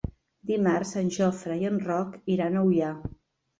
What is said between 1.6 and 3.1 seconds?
i en Roc iran a Ullà.